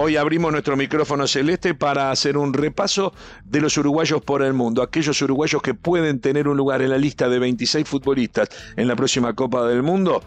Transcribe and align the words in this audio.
Hoy 0.00 0.16
abrimos 0.16 0.52
nuestro 0.52 0.76
micrófono 0.76 1.26
celeste 1.26 1.74
para 1.74 2.12
hacer 2.12 2.36
un 2.36 2.54
repaso 2.54 3.12
de 3.44 3.60
los 3.60 3.76
uruguayos 3.78 4.22
por 4.22 4.42
el 4.44 4.52
mundo, 4.52 4.80
aquellos 4.80 5.20
uruguayos 5.22 5.60
que 5.60 5.74
pueden 5.74 6.20
tener 6.20 6.46
un 6.46 6.56
lugar 6.56 6.82
en 6.82 6.90
la 6.90 6.98
lista 6.98 7.28
de 7.28 7.40
26 7.40 7.88
futbolistas 7.88 8.48
en 8.76 8.86
la 8.86 8.94
próxima 8.94 9.34
Copa 9.34 9.66
del 9.66 9.82
Mundo. 9.82 10.22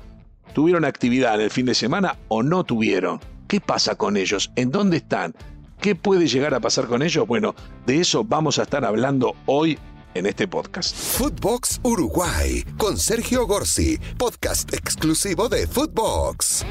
¿Tuvieron 0.54 0.84
actividad 0.84 1.36
en 1.36 1.42
el 1.42 1.52
fin 1.52 1.65
de 1.68 1.73
semana 1.73 2.18
o 2.28 2.44
no 2.44 2.65
tuvieron? 2.65 3.21
¿Qué 3.47 3.62
pasa 3.62 3.96
con 3.96 4.18
ellos? 4.18 4.52
¿En 4.57 4.71
dónde 4.71 4.97
están? 4.97 5.33
¿Qué 5.79 5.96
puede 5.96 6.28
llegar 6.28 6.53
a 6.53 6.60
pasar 6.60 6.88
con 6.88 7.01
ellos? 7.01 7.26
Bueno, 7.26 7.56
de 7.85 8.01
eso 8.01 8.26
vamos 8.26 8.60
a 8.60 8.63
estar 8.63 8.83
hablando 8.83 9.38
hoy 9.46 9.79
en 10.15 10.26
este 10.26 10.49
podcast. 10.49 10.94
Footbox 10.94 11.79
Uruguay 11.83 12.65
con 12.78 12.97
Sergio 12.97 13.47
Gorsi, 13.47 13.97
podcast 14.17 14.74
exclusivo 14.74 15.47
de 15.47 15.65
Footbox. 15.65 16.66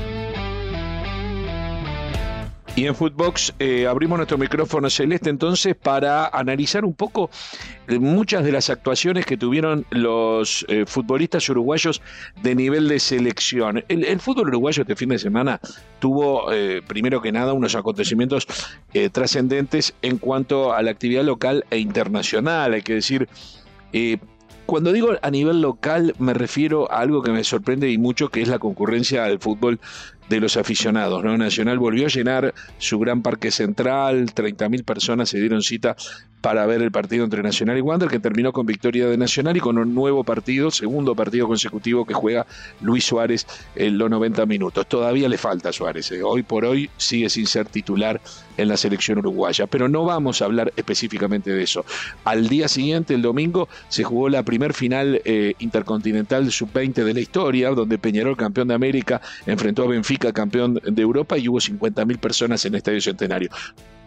Y 2.80 2.86
en 2.86 2.94
Footbox 2.94 3.52
eh, 3.58 3.86
abrimos 3.86 4.16
nuestro 4.16 4.38
micrófono 4.38 4.88
celeste 4.88 5.28
entonces 5.28 5.76
para 5.76 6.28
analizar 6.28 6.82
un 6.82 6.94
poco 6.94 7.28
eh, 7.88 7.98
muchas 7.98 8.42
de 8.42 8.52
las 8.52 8.70
actuaciones 8.70 9.26
que 9.26 9.36
tuvieron 9.36 9.84
los 9.90 10.64
eh, 10.66 10.86
futbolistas 10.86 11.46
uruguayos 11.50 12.00
de 12.42 12.54
nivel 12.54 12.88
de 12.88 12.98
selección. 12.98 13.84
El, 13.88 14.18
fútbol 14.18 14.48
uruguayo 14.48 14.80
este 14.84 14.96
fin 14.96 15.10
de 15.10 15.18
semana 15.18 15.60
tuvo, 15.98 16.46
primero 16.86 17.20
que 17.20 17.32
nada, 17.32 17.52
unos 17.52 17.74
acontecimientos 17.74 18.46
trascendentes 19.12 19.92
en 20.00 20.16
cuanto 20.16 20.72
a 20.72 20.80
la 20.80 20.90
actividad 20.90 21.24
local 21.24 21.66
e 21.70 21.76
internacional. 21.78 22.72
Hay 22.72 22.80
que 22.80 22.94
decir, 22.94 23.28
cuando 24.64 24.92
digo 24.92 25.10
a 25.20 25.30
nivel 25.30 25.60
local 25.60 26.14
me 26.18 26.32
refiero 26.32 26.90
a 26.90 27.00
algo 27.00 27.22
que 27.22 27.30
me 27.30 27.44
sorprende 27.44 27.90
y 27.90 27.98
mucho, 27.98 28.30
que 28.30 28.40
es 28.40 28.48
la 28.48 28.58
concurrencia 28.58 29.26
al 29.26 29.38
fútbol 29.38 29.80
de 30.28 30.40
los 30.40 30.56
aficionados. 30.56 31.24
¿no? 31.24 31.36
Nacional 31.36 31.78
volvió 31.78 32.06
a 32.06 32.08
llenar 32.08 32.54
su 32.78 32.98
gran 32.98 33.22
parque 33.22 33.50
central, 33.50 34.32
30.000 34.34 34.84
personas 34.84 35.28
se 35.28 35.40
dieron 35.40 35.62
cita 35.62 35.96
para 36.40 36.64
ver 36.66 36.82
el 36.82 36.90
partido 36.90 37.24
entre 37.24 37.42
Nacional 37.42 37.76
y 37.76 37.80
Wander, 37.80 38.08
que 38.08 38.18
terminó 38.18 38.52
con 38.52 38.66
victoria 38.66 39.06
de 39.06 39.16
Nacional 39.16 39.56
y 39.56 39.60
con 39.60 39.78
un 39.78 39.94
nuevo 39.94 40.24
partido, 40.24 40.70
segundo 40.70 41.14
partido 41.14 41.46
consecutivo 41.46 42.06
que 42.06 42.14
juega 42.14 42.46
Luis 42.80 43.04
Suárez 43.04 43.46
en 43.74 43.98
los 43.98 44.10
90 44.10 44.46
minutos. 44.46 44.86
Todavía 44.86 45.28
le 45.28 45.36
falta 45.36 45.72
Suárez, 45.72 46.10
¿eh? 46.12 46.22
hoy 46.22 46.42
por 46.42 46.64
hoy 46.64 46.88
sigue 46.96 47.28
sin 47.28 47.46
ser 47.46 47.66
titular 47.66 48.20
en 48.56 48.68
la 48.68 48.76
selección 48.76 49.18
uruguaya, 49.18 49.66
pero 49.66 49.88
no 49.88 50.04
vamos 50.04 50.42
a 50.42 50.44
hablar 50.44 50.72
específicamente 50.76 51.50
de 51.50 51.62
eso. 51.62 51.84
Al 52.24 52.48
día 52.48 52.68
siguiente, 52.68 53.14
el 53.14 53.22
domingo, 53.22 53.68
se 53.88 54.04
jugó 54.04 54.28
la 54.28 54.42
primer 54.42 54.74
final 54.74 55.20
eh, 55.24 55.54
intercontinental 55.58 56.50
sub-20 56.50 57.04
de 57.04 57.14
la 57.14 57.20
historia, 57.20 57.70
donde 57.70 57.98
Peñarol, 57.98 58.36
campeón 58.36 58.68
de 58.68 58.74
América, 58.74 59.20
enfrentó 59.46 59.84
a 59.84 59.88
Benfica, 59.88 60.19
campeón 60.32 60.80
de 60.84 61.02
Europa, 61.02 61.38
y 61.38 61.48
hubo 61.48 61.58
50.000 61.58 62.18
personas 62.18 62.64
en 62.64 62.74
el 62.74 62.78
Estadio 62.78 63.00
Centenario. 63.00 63.50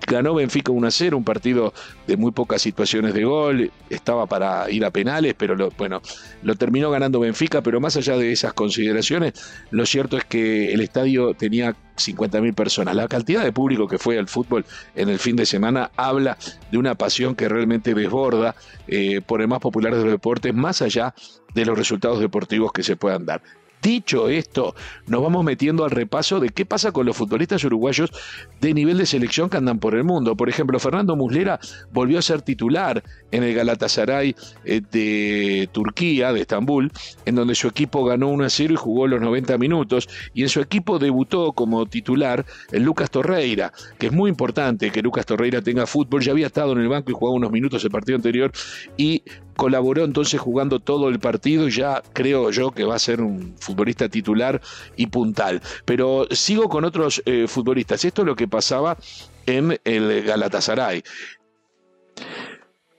Ganó 0.05 0.33
Benfica 0.35 0.71
1 0.71 0.87
a 0.87 0.91
0, 0.91 1.17
un 1.17 1.23
partido 1.23 1.73
de 2.07 2.17
muy 2.17 2.31
pocas 2.31 2.61
situaciones 2.61 3.13
de 3.13 3.23
gol, 3.23 3.71
estaba 3.89 4.25
para 4.25 4.69
ir 4.69 4.83
a 4.83 4.91
penales, 4.91 5.33
pero 5.37 5.55
lo, 5.55 5.71
bueno, 5.77 6.01
lo 6.41 6.55
terminó 6.55 6.91
ganando 6.91 7.21
Benfica, 7.21 7.61
pero 7.61 7.79
más 7.79 7.95
allá 7.95 8.17
de 8.17 8.31
esas 8.31 8.53
consideraciones, 8.53 9.33
lo 9.71 9.85
cierto 9.85 10.17
es 10.17 10.25
que 10.25 10.73
el 10.73 10.81
estadio 10.81 11.33
tenía 11.35 11.75
50.000 11.95 12.53
personas. 12.53 12.95
La 12.95 13.07
cantidad 13.07 13.43
de 13.43 13.53
público 13.53 13.87
que 13.87 13.97
fue 13.97 14.17
al 14.19 14.27
fútbol 14.27 14.65
en 14.95 15.07
el 15.07 15.19
fin 15.19 15.37
de 15.37 15.45
semana 15.45 15.91
habla 15.95 16.37
de 16.71 16.77
una 16.77 16.95
pasión 16.95 17.35
que 17.35 17.47
realmente 17.47 17.93
desborda 17.93 18.55
eh, 18.87 19.21
por 19.21 19.41
el 19.41 19.47
más 19.47 19.59
popular 19.59 19.95
de 19.95 20.01
los 20.03 20.11
deportes, 20.11 20.53
más 20.53 20.81
allá 20.81 21.13
de 21.53 21.65
los 21.65 21.77
resultados 21.77 22.19
deportivos 22.19 22.73
que 22.73 22.83
se 22.83 22.97
puedan 22.97 23.25
dar. 23.25 23.41
Dicho 23.83 24.29
esto, 24.29 24.75
nos 25.07 25.21
vamos 25.21 25.43
metiendo 25.43 25.83
al 25.83 25.91
repaso 25.91 26.39
de 26.39 26.49
qué 26.49 26.65
pasa 26.65 26.93
con 26.93 27.05
los 27.05 27.17
futbolistas 27.17 27.65
uruguayos 27.65 28.11
de 28.61 28.73
nivel 28.73 28.97
de 28.97 29.05
selección 29.05 29.49
que 29.49 29.57
andan 29.57 29.77
por 29.79 29.93
el 29.93 30.05
mundo. 30.05 30.37
Por 30.37 30.47
ejemplo, 30.47 30.79
Fernando 30.79 31.17
Muslera 31.17 31.59
volvió 31.91 32.17
a 32.17 32.21
ser 32.21 32.41
titular 32.41 33.03
en 33.31 33.43
el 33.43 33.53
Galatasaray 33.53 34.37
eh, 34.63 34.81
de 34.89 35.67
Turquía, 35.73 36.31
de 36.31 36.39
Estambul, 36.39 36.93
en 37.25 37.35
donde 37.35 37.55
su 37.55 37.67
equipo 37.67 38.05
ganó 38.05 38.29
1 38.29 38.45
a 38.45 38.49
0 38.49 38.73
y 38.73 38.77
jugó 38.77 39.05
los 39.05 39.19
90 39.19 39.57
minutos. 39.57 40.07
Y 40.33 40.43
en 40.43 40.49
su 40.49 40.61
equipo 40.61 40.97
debutó 40.97 41.51
como 41.51 41.85
titular 41.85 42.45
el 42.71 42.83
Lucas 42.83 43.11
Torreira, 43.11 43.73
que 43.97 44.07
es 44.07 44.13
muy 44.13 44.29
importante 44.29 44.91
que 44.91 45.01
Lucas 45.01 45.25
Torreira 45.25 45.61
tenga 45.61 45.85
fútbol. 45.85 46.21
Ya 46.21 46.31
había 46.31 46.47
estado 46.47 46.71
en 46.71 46.79
el 46.79 46.87
banco 46.87 47.11
y 47.11 47.13
jugado 47.15 47.35
unos 47.35 47.51
minutos 47.51 47.83
el 47.83 47.91
partido 47.91 48.15
anterior 48.15 48.49
y 48.95 49.23
colaboró 49.55 50.03
entonces 50.03 50.39
jugando 50.39 50.79
todo 50.79 51.09
el 51.09 51.19
partido 51.19 51.67
y 51.67 51.71
ya 51.71 52.01
creo 52.13 52.51
yo 52.51 52.71
que 52.71 52.83
va 52.83 52.95
a 52.95 52.99
ser 52.99 53.21
un 53.21 53.55
futbolista 53.59 54.09
titular 54.09 54.61
y 54.95 55.07
puntal. 55.07 55.61
Pero 55.85 56.27
sigo 56.31 56.69
con 56.69 56.85
otros 56.85 57.21
eh, 57.25 57.47
futbolistas. 57.47 58.05
Esto 58.05 58.21
es 58.21 58.27
lo 58.27 58.35
que 58.35 58.47
pasaba 58.47 58.97
en 59.45 59.79
el 59.83 60.23
Galatasaray. 60.23 61.03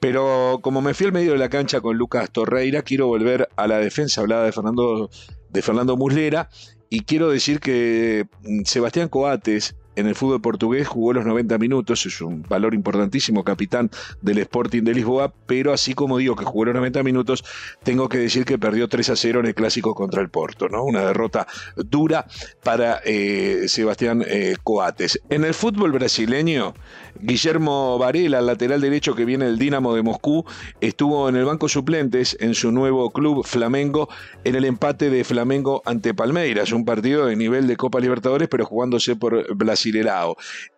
Pero 0.01 0.59
como 0.61 0.83
me 0.83 0.93
fui 0.93 1.07
al 1.07 1.13
medio 1.13 1.33
de 1.33 1.39
la 1.39 1.49
cancha 1.49 1.81
con 1.81 1.97
Lucas 1.97 2.31
Torreira, 2.31 2.83
quiero 2.83 3.07
volver 3.07 3.49
a 3.57 3.67
la 3.67 3.79
defensa. 3.79 4.21
Hablaba 4.21 4.45
de 4.45 4.53
Fernando, 4.53 5.09
de 5.49 5.63
Fernando 5.63 5.97
Muslera 5.97 6.51
y 6.91 7.01
quiero 7.01 7.31
decir 7.31 7.59
que 7.61 8.27
mm, 8.43 8.65
Sebastián 8.65 9.09
Coates 9.09 9.75
en 9.97 10.07
el 10.07 10.15
fútbol 10.15 10.41
portugués, 10.41 10.89
jugó 10.89 11.13
los 11.13 11.25
90 11.25 11.59
minutos, 11.59 12.07
es 12.07 12.21
un 12.21 12.43
valor 12.43 12.75
importantísimo, 12.75 13.45
capitán 13.45 13.91
del 14.23 14.39
Sporting 14.39 14.83
de 14.83 14.95
Lisboa, 14.95 15.33
pero 15.47 15.73
así 15.73 15.95
como 15.95 16.19
digo 16.19 16.37
que 16.37 16.45
jugó 16.45 16.67
los 16.67 16.75
90 16.75 17.03
minutos, 17.03 17.45
tengo 17.83 18.09
que 18.09 18.19
decir 18.19 18.45
que 18.45 18.59
perdió 18.59 18.89
3 18.89 19.11
a 19.11 19.17
0 19.17 19.41
en 19.41 19.47
el 19.47 19.55
clásico 19.55 19.95
contra 19.95 20.21
el 20.21 20.29
Porto, 20.29 20.69
¿no? 20.69 20.85
Una 20.85 21.05
derrota 21.05 21.47
dura 21.77 22.27
para 22.63 23.01
eh, 23.05 23.65
Sebastián 23.69 24.25
eh, 24.27 24.57
Coates. 24.63 25.21
En 25.29 25.45
el 25.45 25.55
fútbol 25.55 25.93
brasileño, 25.93 26.75
Guillermo 27.21 27.99
Varela, 27.99 28.41
lateral 28.41 28.81
derecho 28.81 29.15
que 29.15 29.25
viene 29.25 29.45
del 29.45 29.59
Dinamo 29.59 29.95
de 29.95 30.03
Moscú, 30.03 30.45
estuvo 30.81 31.29
en 31.29 31.37
el 31.37 31.45
banco 31.45 31.69
suplentes 31.69 32.37
en 32.41 32.55
su 32.55 32.73
nuevo 32.73 33.11
club 33.11 33.45
Flamengo 33.47 34.09
en 34.45 34.57
el 34.57 34.65
empate 34.65 35.11
de 35.11 35.25
Flamengo 35.25 35.83
ante 35.85 36.15
Palmeiras, 36.15 36.73
un 36.73 36.85
partido 36.85 37.27
de 37.27 37.37
nivel 37.37 37.67
de 37.67 37.77
Copa 37.77 38.01
Libertadores, 38.01 38.49
pero 38.49 38.65
jugándose 38.65 39.17
por 39.17 39.55
Brasil 39.55 39.84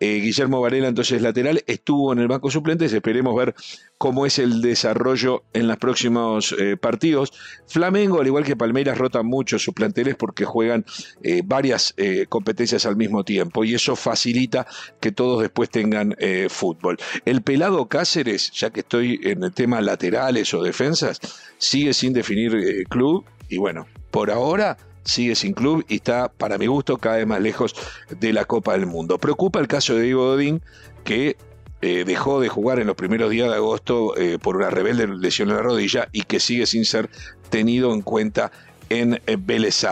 eh, 0.01 0.21
Guillermo 0.21 0.61
Varela, 0.61 0.89
entonces 0.89 1.23
lateral, 1.23 1.63
estuvo 1.67 2.13
en 2.13 2.19
el 2.19 2.29
banco 2.29 2.51
suplentes. 2.51 2.93
Esperemos 2.93 3.37
ver 3.37 3.55
cómo 3.99 4.27
es 4.27 4.39
el 4.39 4.61
desarrollo 4.61 5.45
en 5.53 5.69
los 5.69 5.77
próximos 5.79 6.55
eh, 6.59 6.77
partidos. 6.77 7.33
Flamengo, 7.67 8.21
al 8.21 8.27
igual 8.27 8.45
que 8.45 8.57
Palmeiras, 8.57 8.99
rota 8.99 9.23
mucho 9.23 9.59
sus 9.59 9.75
planteles 9.75 10.17
porque 10.17 10.45
juegan 10.45 10.85
eh, 11.23 11.43
varias 11.45 11.95
competencias 12.29 12.87
al 12.87 12.97
mismo 12.97 13.25
tiempo 13.25 13.65
y 13.65 13.75
eso 13.75 13.97
facilita 13.97 14.67
que 15.01 15.13
todos 15.13 15.43
después 15.43 15.71
tengan 15.71 16.15
fútbol. 16.49 16.99
El 17.25 17.43
pelado 17.43 17.87
Cáceres, 17.87 18.51
ya 18.53 18.71
que 18.71 18.81
estoy 18.81 19.21
en 19.23 19.43
el 19.45 19.53
tema 19.53 19.81
laterales 19.81 20.53
o 20.55 20.63
defensas, 20.63 21.21
sigue 21.59 21.95
sin 21.95 22.13
definir 22.13 22.85
club 22.89 23.25
y 23.49 23.59
bueno, 23.59 23.87
por 24.11 24.31
ahora 24.31 24.77
sigue 25.07 25.35
sin 25.35 25.55
club 25.55 25.85
y 25.89 25.97
está, 25.97 26.29
para 26.29 26.59
mi 26.59 26.67
gusto, 26.67 26.99
cada 26.99 27.17
vez 27.17 27.27
más 27.27 27.41
lejos 27.41 27.75
de 28.21 28.33
la 28.33 28.45
Copa 28.45 28.73
del 28.73 28.87
Mundo. 28.87 29.19
Preocupa 29.19 29.61
el 29.61 29.69
caso 29.69 29.95
de 29.95 30.03
Diego 30.03 30.33
Odín, 30.33 30.61
que 31.05 31.37
eh, 31.83 32.05
dejó 32.07 32.41
de 32.41 32.49
jugar 32.49 32.81
en 32.81 32.87
los 32.87 32.97
primeros 32.97 33.31
días 33.31 33.49
de 33.49 33.55
agosto 33.55 34.17
eh, 34.17 34.39
por 34.41 34.57
una 34.57 34.71
rebelde 34.71 35.07
lesión 35.07 35.51
en 35.51 35.57
la 35.57 35.63
rodilla 35.63 36.09
y 36.11 36.23
que 36.23 36.41
sigue 36.41 36.67
sin 36.67 36.85
ser 36.85 37.11
tenido 37.51 37.93
en 37.93 38.01
cuenta 38.01 38.51
en 38.89 39.21
eh, 39.27 39.37
Vélez 39.39 39.85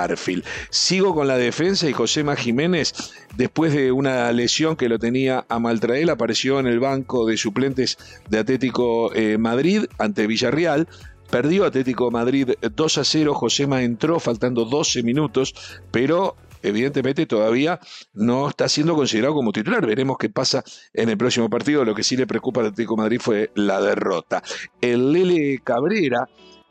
Sigo 0.71 1.15
con 1.15 1.29
la 1.29 1.37
defensa 1.37 1.89
y 1.89 1.93
José 1.93 2.25
Jiménez, 2.37 2.95
después 3.37 3.75
de 3.75 3.93
una 3.93 4.33
lesión 4.33 4.77
que 4.77 4.89
lo 4.89 4.99
tenía 4.99 5.45
a 5.49 5.59
Maltrael, 5.59 6.09
apareció 6.09 6.59
en 6.59 6.67
el 6.67 6.81
banco 6.81 7.27
de 7.27 7.37
suplentes 7.37 7.99
de 8.29 8.39
Atlético 8.39 9.13
Madrid 9.39 9.85
ante 9.99 10.27
Villarreal. 10.27 10.89
Perdió 11.31 11.65
Atlético 11.65 12.11
Madrid 12.11 12.51
2 12.61 12.99
a 12.99 13.05
0, 13.05 13.35
Josema 13.35 13.83
entró 13.83 14.21
faltando 14.21 14.65
12 14.65 15.03
minutos, 15.03 15.55
pero 15.91 16.37
evidentemente 16.63 17.27
todavía 17.27 17.79
no 18.15 18.49
está 18.49 18.69
siendo 18.69 18.95
considerado 18.95 19.35
como 19.35 19.53
titular. 19.53 19.87
Veremos 19.87 20.17
qué 20.19 20.31
pasa 20.31 20.65
en 20.93 21.09
el 21.09 21.19
próximo 21.19 21.51
partido. 21.51 21.85
Lo 21.85 21.95
que 21.95 22.03
sí 22.03 22.17
le 22.17 22.27
preocupa 22.27 22.61
al 22.61 22.69
Atlético 22.69 22.97
Madrid 22.97 23.21
fue 23.21 23.51
la 23.55 23.81
derrota. 23.81 24.43
El 24.81 25.13
Lele 25.13 25.61
Cabrera, 25.63 26.29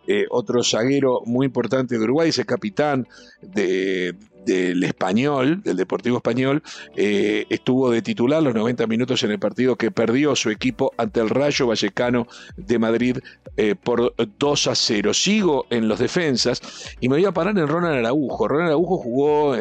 eh, 0.08 0.26
otro 0.30 0.64
zaguero 0.64 1.22
muy 1.26 1.46
importante 1.46 1.98
de 1.98 2.04
Uruguay, 2.04 2.30
ese 2.30 2.46
capitán 2.46 3.08
de, 3.42 4.16
del 4.46 4.84
español, 4.84 5.62
del 5.64 5.78
Deportivo 5.78 6.18
Español, 6.18 6.62
eh, 6.96 7.46
estuvo 7.50 7.90
de 7.90 8.02
titular 8.02 8.44
los 8.44 8.54
90 8.54 8.88
minutos 8.88 9.24
en 9.24 9.32
el 9.32 9.40
partido 9.40 9.76
que 9.76 9.92
perdió 9.92 10.36
su 10.36 10.50
equipo 10.50 10.92
ante 10.98 11.20
el 11.20 11.30
Rayo 11.30 11.68
Vallecano 11.68 12.28
de 12.58 12.80
Madrid 12.80 13.18
eh, 13.58 13.76
por 13.76 14.14
2 14.40 14.68
a 14.68 14.76
0. 14.76 15.14
Sigo 15.14 15.66
en 15.70 15.88
los 15.88 16.00
defensas 16.00 16.62
y 17.00 17.10
me 17.10 17.16
voy 17.16 17.26
a 17.26 17.32
parar 17.32 17.58
en 17.58 17.68
Ronald 17.68 18.00
Araujo. 18.00 18.48
Ronald 18.48 18.70
Araujo 18.70 18.98
jugó 18.98 19.56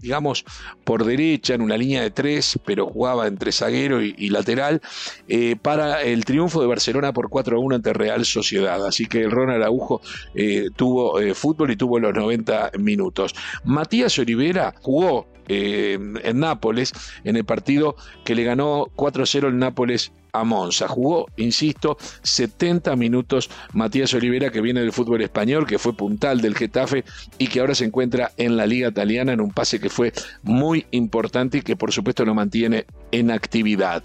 digamos, 0.00 0.44
por 0.84 1.04
derecha, 1.04 1.54
en 1.54 1.62
una 1.62 1.76
línea 1.76 2.02
de 2.02 2.10
tres, 2.10 2.58
pero 2.64 2.86
jugaba 2.86 3.26
entre 3.26 3.52
zaguero 3.52 4.02
y, 4.02 4.28
lateral, 4.30 4.80
eh, 5.28 5.56
para 5.60 6.02
el 6.02 6.24
triunfo 6.24 6.60
de 6.60 6.66
Barcelona 6.66 7.12
por 7.12 7.28
4 7.28 7.56
a 7.56 7.60
1 7.60 7.76
ante 7.76 7.92
Real 7.92 8.24
Sociedad. 8.24 8.84
Así 8.86 9.06
que 9.06 9.22
el 9.22 9.30
Ron 9.30 9.50
Araujo 9.50 10.00
eh, 10.34 10.68
tuvo 10.76 11.20
eh, 11.20 11.34
fútbol 11.34 11.70
y 11.70 11.76
tuvo 11.76 11.98
los 11.98 12.14
90 12.14 12.72
minutos. 12.78 13.34
Matías 13.64 14.18
Olivera 14.18 14.74
jugó 14.80 15.26
en 15.50 16.40
Nápoles, 16.40 16.92
en 17.24 17.36
el 17.36 17.44
partido 17.46 17.96
que 18.22 18.34
le 18.34 18.44
ganó 18.44 18.84
4-0 18.96 19.48
el 19.48 19.58
Nápoles 19.58 20.12
Monza. 20.44 20.88
Jugó, 20.88 21.26
insisto, 21.36 21.96
70 22.22 22.96
minutos 22.96 23.50
Matías 23.72 24.12
Olivera, 24.14 24.50
que 24.50 24.60
viene 24.60 24.80
del 24.80 24.92
fútbol 24.92 25.22
español, 25.22 25.66
que 25.66 25.78
fue 25.78 25.94
puntal 25.94 26.40
del 26.40 26.56
Getafe 26.56 27.04
y 27.38 27.48
que 27.48 27.60
ahora 27.60 27.74
se 27.74 27.84
encuentra 27.84 28.32
en 28.36 28.56
la 28.56 28.66
Liga 28.66 28.88
Italiana 28.88 29.32
en 29.32 29.40
un 29.40 29.52
pase 29.52 29.80
que 29.80 29.90
fue 29.90 30.12
muy 30.42 30.86
importante 30.90 31.58
y 31.58 31.62
que 31.62 31.76
por 31.76 31.92
supuesto 31.92 32.24
lo 32.24 32.34
mantiene 32.34 32.86
en 33.12 33.30
actividad. 33.30 34.02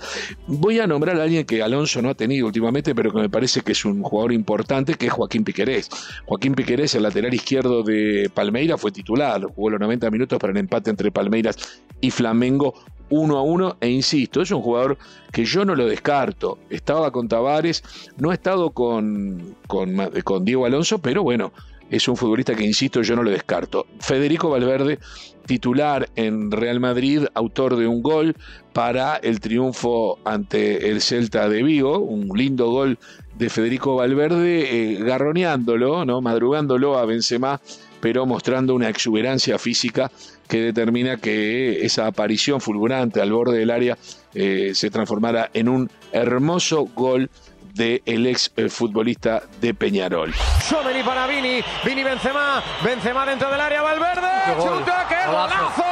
Voy 0.48 0.80
a 0.80 0.88
nombrar 0.88 1.20
a 1.20 1.24
alguien 1.24 1.46
que 1.46 1.62
Alonso 1.62 2.02
no 2.02 2.10
ha 2.10 2.16
tenido 2.16 2.48
últimamente, 2.48 2.96
pero 2.96 3.12
que 3.12 3.20
me 3.20 3.30
parece 3.30 3.62
que 3.62 3.74
es 3.74 3.86
un 3.86 4.02
jugador 4.02 4.32
importante, 4.32 4.96
que 4.96 5.08
es 5.08 5.14
Joaquín 5.14 5.44
Piquerés. 5.44 5.90
Joaquín 6.26 6.56
Piquerés, 6.56 6.96
el 6.96 7.04
lateral 7.04 7.34
izquierdo 7.34 7.84
de 7.84 8.30
Palmeiras, 8.34 8.80
fue 8.80 8.92
titular, 8.92 9.44
jugó 9.44 9.72
los 9.72 9.80
90 9.80 10.10
minutos 10.12 10.40
para 10.40 10.52
el 10.52 10.58
empate 10.58 10.90
entre 10.90 11.12
Palmeiras 11.12 11.58
y 12.02 12.12
Flamengo 12.12 12.74
uno 13.14 13.38
a 13.38 13.44
uno 13.44 13.78
e 13.80 13.90
insisto, 13.90 14.42
es 14.42 14.52
un 14.52 14.62
jugador 14.62 14.98
que 15.32 15.46
yo 15.46 15.66
no 15.66 15.76
lo 15.76 15.86
descarto. 15.86 16.58
Estaba 16.70 17.12
con 17.12 17.28
Tavares, 17.28 17.84
no 18.18 18.32
ha 18.32 18.34
estado 18.34 18.72
con, 18.72 19.56
con, 19.68 19.96
con, 20.24 20.46
Diego 20.46 20.66
Alonso, 20.66 20.98
pero 20.98 21.22
bueno, 21.22 21.54
es 21.92 22.08
un 22.08 22.18
futbolista 22.18 22.56
que, 22.56 22.64
insisto, 22.64 23.04
yo 23.04 23.16
no 23.16 23.24
lo 23.24 23.30
descarto. 23.30 23.86
Federico 24.00 24.50
Valverde, 24.50 24.98
titular 25.46 26.10
en 26.16 26.50
Real 26.50 26.80
Madrid, 26.80 27.26
autor 27.36 27.76
de 27.76 27.88
un 27.88 28.02
gol 28.02 28.36
para 28.74 29.18
el 29.18 29.40
triunfo 29.40 30.18
ante 30.26 30.90
el 30.90 31.00
Celta 31.02 31.48
de 31.50 31.62
Vigo, 31.62 32.00
un 32.00 32.36
lindo 32.36 32.72
gol 32.72 32.98
de 33.38 33.50
Federico 33.50 33.96
Valverde, 33.96 34.94
eh, 34.94 35.04
garroneándolo, 35.04 36.04
¿no? 36.06 36.22
madrugándolo 36.22 36.98
a 36.98 37.06
Benzema 37.06 37.62
pero 38.04 38.26
mostrando 38.26 38.76
una 38.76 38.90
exuberancia 38.90 39.58
física 39.58 40.12
que 40.50 40.60
determina 40.60 41.16
que 41.16 41.86
esa 41.86 42.06
aparición 42.06 42.60
fulgurante 42.60 43.22
al 43.22 43.32
borde 43.32 43.60
del 43.60 43.72
área 43.72 43.98
eh, 44.34 44.72
se 44.76 44.90
transformara 44.90 45.50
en 45.54 45.70
un 45.70 45.90
hermoso 46.12 46.84
gol 46.94 47.30
del 47.74 48.02
el 48.06 48.28
ex 48.28 48.52
eh, 48.58 48.68
futbolista 48.68 49.44
de 49.62 49.74
Peñarol. 49.74 50.34
Someni 50.68 51.02
para 51.02 51.28
Vini, 51.28 51.64
Vini 51.86 52.04
Benzema, 52.04 52.62
Benzema 52.84 53.26
dentro 53.26 53.50
del 53.50 53.62
área, 53.62 53.82
Valverde, 53.82 54.28
chuta, 54.62 55.06
qué 55.08 55.26
golazo. 55.26 55.84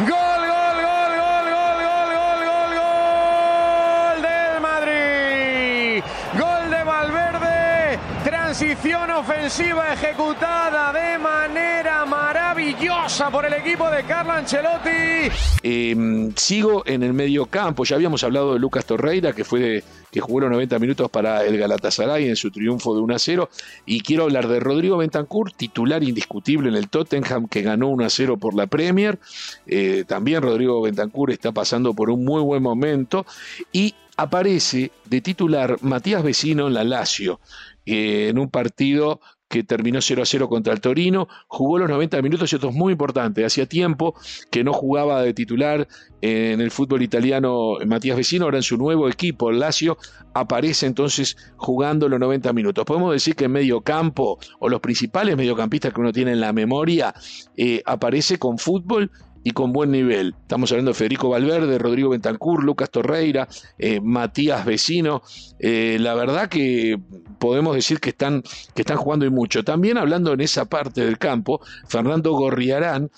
Gol, 0.00 0.42
gol, 0.52 0.76
gol, 0.84 1.12
gol, 1.16 1.44
gol, 1.48 1.78
gol, 1.88 2.10
gol, 2.14 2.40
gol, 2.44 2.70
gol 2.76 4.22
del 4.22 4.60
Madrid. 4.60 6.04
Gol 6.38 6.70
de 6.70 6.84
Valverde, 6.84 7.98
transición 8.50 9.08
ofensiva 9.12 9.92
ejecutada 9.92 10.92
de 10.92 11.20
manera 11.20 12.04
maravillosa 12.04 13.30
por 13.30 13.46
el 13.46 13.52
equipo 13.52 13.88
de 13.88 14.02
Carlo 14.02 14.32
Ancelotti. 14.32 15.30
Eh, 15.62 16.32
sigo 16.34 16.82
en 16.84 17.04
el 17.04 17.12
medio 17.12 17.46
campo. 17.46 17.84
Ya 17.84 17.94
habíamos 17.94 18.24
hablado 18.24 18.54
de 18.54 18.58
Lucas 18.58 18.84
Torreira, 18.84 19.32
que 19.32 19.44
fue 19.44 19.60
de, 19.60 19.84
que 20.10 20.20
jugó 20.20 20.40
los 20.40 20.50
90 20.50 20.80
minutos 20.80 21.08
para 21.12 21.44
el 21.44 21.58
Galatasaray 21.58 22.28
en 22.28 22.34
su 22.34 22.50
triunfo 22.50 22.92
de 22.92 23.02
1 23.02 23.14
a 23.14 23.18
0. 23.20 23.50
Y 23.86 24.00
quiero 24.00 24.24
hablar 24.24 24.48
de 24.48 24.58
Rodrigo 24.58 24.96
Bentancur, 24.96 25.52
titular 25.52 26.02
indiscutible 26.02 26.70
en 26.70 26.74
el 26.74 26.88
Tottenham, 26.88 27.46
que 27.46 27.62
ganó 27.62 27.86
1 27.90 28.04
a 28.04 28.10
0 28.10 28.36
por 28.36 28.56
la 28.56 28.66
Premier. 28.66 29.20
Eh, 29.68 30.02
también 30.08 30.42
Rodrigo 30.42 30.82
Bentancur 30.82 31.30
está 31.30 31.52
pasando 31.52 31.94
por 31.94 32.10
un 32.10 32.24
muy 32.24 32.42
buen 32.42 32.64
momento. 32.64 33.26
Y 33.70 33.94
aparece 34.20 34.92
de 35.06 35.20
titular 35.20 35.78
Matías 35.80 36.22
Vecino 36.22 36.66
en 36.66 36.74
la 36.74 36.84
Lazio, 36.84 37.40
eh, 37.90 38.28
en 38.28 38.38
un 38.38 38.48
partido 38.48 39.20
que 39.48 39.64
terminó 39.64 40.00
0 40.00 40.22
a 40.22 40.26
0 40.26 40.48
contra 40.48 40.72
el 40.72 40.80
Torino, 40.80 41.26
jugó 41.48 41.76
los 41.78 41.88
90 41.90 42.22
minutos 42.22 42.52
y 42.52 42.54
esto 42.54 42.68
es 42.68 42.74
muy 42.74 42.92
importante, 42.92 43.44
hacía 43.44 43.66
tiempo 43.66 44.14
que 44.48 44.62
no 44.62 44.72
jugaba 44.72 45.20
de 45.22 45.34
titular 45.34 45.88
en 46.20 46.60
el 46.60 46.70
fútbol 46.70 47.02
italiano 47.02 47.78
Matías 47.84 48.16
Vecino, 48.16 48.44
ahora 48.44 48.58
en 48.58 48.62
su 48.62 48.76
nuevo 48.76 49.08
equipo, 49.08 49.50
el 49.50 49.58
Lazio, 49.58 49.98
aparece 50.34 50.86
entonces 50.86 51.36
jugando 51.56 52.08
los 52.08 52.20
90 52.20 52.52
minutos. 52.52 52.84
Podemos 52.84 53.12
decir 53.12 53.34
que 53.34 53.46
en 53.46 53.52
medio 53.52 53.80
campo, 53.80 54.38
o 54.60 54.68
los 54.68 54.80
principales 54.80 55.36
mediocampistas 55.36 55.92
que 55.92 56.00
uno 56.00 56.12
tiene 56.12 56.30
en 56.30 56.40
la 56.40 56.52
memoria, 56.52 57.12
eh, 57.56 57.82
aparece 57.86 58.38
con 58.38 58.56
fútbol 58.56 59.10
y 59.42 59.50
con 59.50 59.72
buen 59.72 59.90
nivel. 59.90 60.36
Estamos 60.42 60.70
hablando 60.70 60.92
de 60.92 60.94
Federico 60.94 61.28
Valverde, 61.28 61.76
Rodrigo 61.78 62.10
Bentancur, 62.10 62.62
Lucas 62.62 62.90
Torreira, 62.90 63.48
eh, 63.78 64.00
Matías 64.00 64.64
Vecino. 64.64 65.22
La 65.58 66.14
verdad 66.14 66.48
que 66.48 67.00
podemos 67.40 67.74
decir 67.74 67.98
que 67.98 68.10
están, 68.10 68.42
que 68.74 68.82
están 68.82 68.98
jugando 68.98 69.26
y 69.26 69.30
mucho. 69.30 69.64
También 69.64 69.98
hablando 69.98 70.32
en 70.32 70.40
esa 70.40 70.66
parte 70.66 71.04
del 71.04 71.18
campo, 71.18 71.60
Fernando 71.88 72.32
Gorriarán 72.32 73.10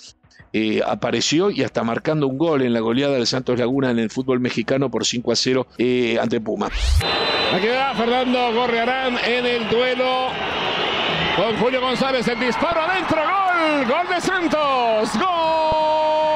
eh, 0.55 0.81
apareció 0.87 1.51
y 1.51 1.63
hasta 1.63 1.83
marcando 1.83 2.27
un 2.27 2.39
gol 2.39 2.63
en 2.63 2.73
la 2.73 2.81
goleada 2.81 3.15
del 3.15 3.27
Santos 3.27 3.59
Laguna 3.59 3.91
en 3.91 3.99
el 3.99 4.11
fútbol 4.11 4.41
mexicano 4.41 4.91
por 4.91 5.05
5 5.05 5.33
a 5.33 5.37
0 5.37 5.67
ante 6.21 6.41
Puma. 6.41 6.71
Aquí 7.53 7.67
va 7.67 7.95
Fernando 7.95 8.53
Gorriarán 8.55 9.19
en 9.27 9.45
el 9.45 9.69
duelo 9.69 10.29
con 11.37 11.57
Julio 11.59 11.81
González. 11.81 12.27
El 12.29 12.41
disparo 12.41 12.81
adentro, 12.81 13.19
gol, 13.21 13.87
gol 13.87 14.15
de 14.15 14.21
Santos, 14.21 15.11
gol 15.19 16.32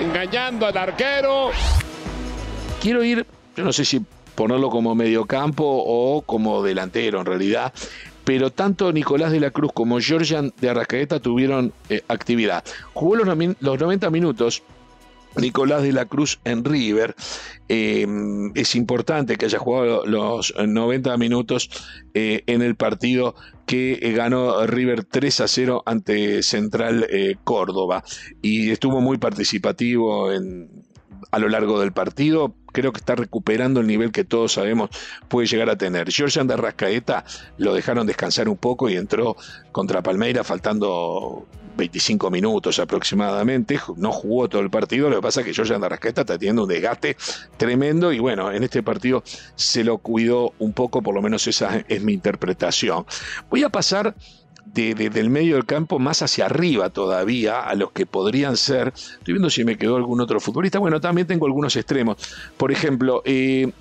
engañando 0.00 0.66
al 0.66 0.76
arquero. 0.76 1.50
Quiero 2.80 3.02
ir, 3.02 3.26
yo 3.56 3.64
no 3.64 3.72
sé 3.72 3.84
si 3.84 4.04
ponerlo 4.34 4.70
como 4.70 4.94
mediocampo 4.94 5.64
o 5.64 6.22
como 6.22 6.62
delantero 6.62 7.20
en 7.20 7.26
realidad, 7.26 7.72
pero 8.24 8.50
tanto 8.50 8.92
Nicolás 8.92 9.32
de 9.32 9.40
la 9.40 9.50
Cruz 9.50 9.72
como 9.72 9.98
Georgian 10.00 10.52
de 10.60 10.70
Arrascaeta 10.70 11.20
tuvieron 11.20 11.72
eh, 11.88 12.02
actividad. 12.08 12.64
Jugó 12.92 13.16
los 13.16 13.26
90 13.60 14.10
minutos 14.10 14.62
Nicolás 15.36 15.82
de 15.82 15.92
la 15.92 16.06
Cruz 16.06 16.40
en 16.44 16.64
River. 16.64 17.14
Eh, 17.68 18.06
es 18.54 18.74
importante 18.74 19.36
que 19.36 19.46
haya 19.46 19.58
jugado 19.58 20.06
los 20.06 20.54
90 20.56 21.16
minutos 21.16 21.70
eh, 22.14 22.42
en 22.46 22.62
el 22.62 22.76
partido 22.76 23.34
que 23.66 23.98
eh, 24.00 24.12
ganó 24.12 24.66
River 24.66 25.04
3 25.04 25.40
a 25.40 25.48
0 25.48 25.82
ante 25.86 26.42
Central 26.42 27.06
Córdoba. 27.44 28.04
Y 28.42 28.70
estuvo 28.70 29.00
muy 29.00 29.18
participativo 29.18 30.32
en, 30.32 30.85
a 31.30 31.38
lo 31.38 31.48
largo 31.48 31.80
del 31.80 31.92
partido. 31.92 32.54
Creo 32.72 32.92
que 32.92 32.98
está 32.98 33.14
recuperando 33.14 33.80
el 33.80 33.86
nivel 33.86 34.12
que 34.12 34.24
todos 34.24 34.52
sabemos 34.52 34.90
puede 35.28 35.46
llegar 35.46 35.70
a 35.70 35.76
tener. 35.76 36.10
George 36.10 36.42
de 36.42 36.56
Rascaeta 36.56 37.24
lo 37.58 37.74
dejaron 37.74 38.06
descansar 38.06 38.48
un 38.48 38.56
poco 38.56 38.88
y 38.88 38.96
entró 38.96 39.36
contra 39.72 40.02
Palmeira 40.02 40.44
faltando 40.44 41.46
25 41.76 42.30
minutos 42.30 42.78
aproximadamente. 42.78 43.78
No 43.96 44.12
jugó 44.12 44.48
todo 44.48 44.62
el 44.62 44.70
partido. 44.70 45.08
Lo 45.08 45.16
que 45.16 45.22
pasa 45.22 45.40
es 45.40 45.46
que 45.46 45.54
George 45.54 45.76
Rascaeta 45.76 46.22
está 46.22 46.38
teniendo 46.38 46.62
un 46.62 46.68
desgaste 46.68 47.16
tremendo 47.56 48.12
y 48.12 48.18
bueno, 48.18 48.50
en 48.52 48.64
este 48.64 48.82
partido 48.82 49.22
se 49.54 49.84
lo 49.84 49.98
cuidó 49.98 50.52
un 50.58 50.72
poco, 50.72 51.02
por 51.02 51.14
lo 51.14 51.22
menos 51.22 51.46
esa 51.46 51.84
es 51.88 52.02
mi 52.02 52.12
interpretación. 52.12 53.06
Voy 53.50 53.62
a 53.62 53.68
pasar 53.68 54.14
de, 54.76 55.10
del 55.10 55.30
medio 55.30 55.54
del 55.54 55.64
campo 55.64 55.98
más 55.98 56.22
hacia 56.22 56.46
arriba 56.46 56.90
todavía, 56.90 57.60
a 57.60 57.74
los 57.74 57.92
que 57.92 58.06
podrían 58.06 58.56
ser. 58.56 58.92
Estoy 58.94 59.34
viendo 59.34 59.50
si 59.50 59.64
me 59.64 59.76
quedó 59.76 59.96
algún 59.96 60.20
otro 60.20 60.38
futbolista. 60.40 60.78
Bueno, 60.78 61.00
también 61.00 61.26
tengo 61.26 61.46
algunos 61.46 61.74
extremos. 61.76 62.16
Por 62.56 62.70
ejemplo, 62.70 63.22
eh, 63.24 63.72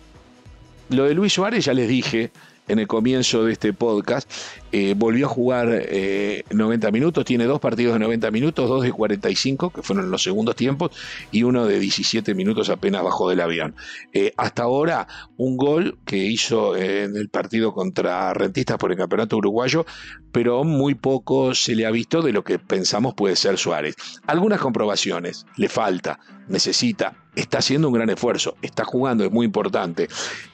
lo 0.89 1.05
de 1.05 1.13
Luis 1.13 1.33
Suárez 1.33 1.65
ya 1.65 1.73
les 1.73 1.87
dije 1.87 2.31
en 2.67 2.79
el 2.79 2.87
comienzo 2.87 3.43
de 3.45 3.53
este 3.53 3.73
podcast, 3.73 4.29
eh, 4.77 4.93
volvió 4.93 5.27
a 5.27 5.29
jugar 5.29 5.67
90 5.67 5.87
eh, 5.89 6.91
minutos, 6.91 7.23
tiene 7.23 7.45
dos 7.45 7.61
partidos 7.61 7.93
de 7.93 7.99
90 7.99 8.29
minutos, 8.29 8.67
dos 8.67 8.83
de 8.83 8.91
45, 8.91 9.69
que 9.69 9.81
fueron 9.81 10.11
los 10.11 10.21
segundos 10.21 10.57
tiempos, 10.57 10.91
y 11.31 11.43
uno 11.43 11.65
de 11.65 11.79
17 11.79 12.35
minutos 12.35 12.67
apenas 12.69 13.01
bajó 13.01 13.29
del 13.29 13.39
avión. 13.39 13.73
Eh, 14.11 14.33
hasta 14.35 14.63
ahora, 14.63 15.07
un 15.37 15.55
gol 15.55 15.97
que 16.05 16.17
hizo 16.17 16.75
en 16.75 17.15
el 17.15 17.29
partido 17.29 17.73
contra 17.73 18.33
Rentistas 18.33 18.77
por 18.77 18.91
el 18.91 18.97
Campeonato 18.97 19.37
Uruguayo, 19.37 19.85
pero 20.33 20.65
muy 20.65 20.93
poco 20.93 21.55
se 21.55 21.73
le 21.73 21.85
ha 21.85 21.91
visto 21.91 22.21
de 22.21 22.33
lo 22.33 22.43
que 22.43 22.59
pensamos 22.59 23.13
puede 23.13 23.37
ser 23.37 23.57
Suárez. 23.57 23.95
Algunas 24.27 24.59
comprobaciones, 24.59 25.45
le 25.55 25.69
falta, 25.69 26.19
necesita, 26.49 27.15
está 27.35 27.59
haciendo 27.59 27.87
un 27.87 27.93
gran 27.93 28.09
esfuerzo, 28.09 28.55
está 28.61 28.83
jugando, 28.83 29.25
es 29.25 29.31
muy 29.31 29.45
importante. 29.45 30.07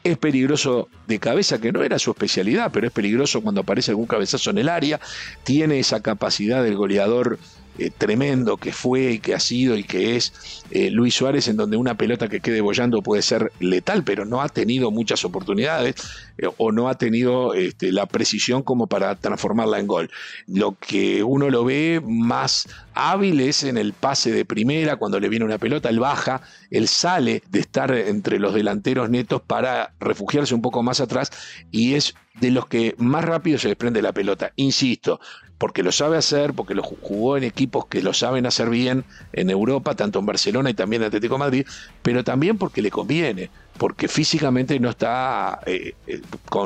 Es 0.03 0.17
peligroso 0.17 0.89
de 1.07 1.19
cabeza, 1.19 1.59
que 1.59 1.71
no 1.71 1.83
era 1.83 1.99
su 1.99 2.11
especialidad, 2.11 2.71
pero 2.71 2.87
es 2.87 2.93
peligroso 2.93 3.41
cuando 3.41 3.61
aparece 3.61 3.91
algún 3.91 4.07
cabezazo 4.11 4.51
en 4.51 4.59
el 4.59 4.69
área. 4.69 4.99
Tiene 5.43 5.79
esa 5.79 6.01
capacidad 6.01 6.63
del 6.63 6.75
goleador 6.75 7.39
eh, 7.77 7.89
tremendo 7.97 8.57
que 8.57 8.73
fue 8.73 9.13
y 9.13 9.19
que 9.19 9.33
ha 9.33 9.39
sido 9.39 9.77
y 9.77 9.83
que 9.83 10.15
es 10.17 10.63
eh, 10.71 10.89
Luis 10.91 11.15
Suárez, 11.15 11.47
en 11.47 11.55
donde 11.55 11.77
una 11.77 11.95
pelota 11.95 12.27
que 12.27 12.41
quede 12.41 12.59
bollando 12.59 13.01
puede 13.01 13.21
ser 13.21 13.51
letal, 13.59 14.03
pero 14.03 14.25
no 14.25 14.41
ha 14.41 14.49
tenido 14.49 14.91
muchas 14.91 15.23
oportunidades 15.23 15.95
eh, 16.37 16.47
o 16.57 16.71
no 16.71 16.89
ha 16.89 16.95
tenido 16.95 17.53
este, 17.53 17.91
la 17.91 18.05
precisión 18.07 18.61
como 18.61 18.87
para 18.87 19.15
transformarla 19.15 19.79
en 19.79 19.87
gol. 19.87 20.11
Lo 20.47 20.75
que 20.79 21.23
uno 21.23 21.49
lo 21.49 21.63
ve 21.63 22.01
más 22.03 22.67
hábil 22.93 23.39
es 23.39 23.63
en 23.63 23.77
el 23.77 23.93
pase 23.93 24.31
de 24.31 24.43
primera, 24.43 24.97
cuando 24.97 25.19
le 25.19 25.29
viene 25.29 25.45
una 25.45 25.57
pelota, 25.57 25.89
él 25.89 25.99
baja, 25.99 26.41
él 26.71 26.87
sale 26.87 27.41
de 27.49 27.59
estar 27.59 27.91
entre 27.93 28.37
los 28.37 28.53
delanteros 28.53 29.09
netos 29.09 29.41
para 29.41 29.93
refugiarse 29.99 30.53
un 30.53 30.61
poco 30.61 30.83
más 30.83 30.99
atrás 30.99 31.31
y 31.71 31.93
es 31.93 32.15
de 32.39 32.51
los 32.51 32.67
que 32.67 32.95
más 32.97 33.23
rápido 33.23 33.57
se 33.57 33.69
desprende 33.69 34.01
la 34.01 34.13
pelota. 34.13 34.51
Insisto, 34.55 35.19
porque 35.61 35.83
lo 35.83 35.91
sabe 35.91 36.17
hacer, 36.17 36.53
porque 36.53 36.73
lo 36.73 36.81
jugó 36.81 37.37
en 37.37 37.43
equipos 37.43 37.85
que 37.85 38.01
lo 38.01 38.15
saben 38.15 38.47
hacer 38.47 38.67
bien 38.67 39.05
en 39.31 39.51
Europa, 39.51 39.93
tanto 39.93 40.17
en 40.17 40.25
Barcelona 40.25 40.71
y 40.71 40.73
también 40.73 41.03
en 41.03 41.09
Atlético 41.09 41.37
Madrid, 41.37 41.67
pero 42.01 42.23
también 42.23 42.57
porque 42.57 42.81
le 42.81 42.89
conviene, 42.89 43.51
porque 43.77 44.07
físicamente 44.07 44.79
no 44.79 44.89
está 44.89 45.59
eh, 45.67 45.93
eh, 46.07 46.19